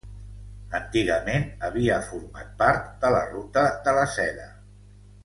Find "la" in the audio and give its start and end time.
3.17-3.21, 3.99-4.07